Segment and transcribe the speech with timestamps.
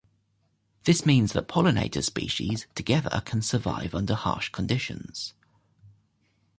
[0.85, 5.35] This means that pollinator species together can survive under harsh conditions.